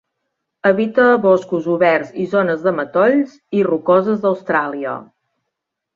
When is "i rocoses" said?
3.59-4.25